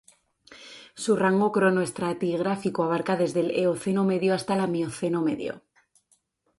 [0.95, 5.61] Su rango cronoestratigráfico abarca desde el Eoceno medio hasta la Mioceno medio.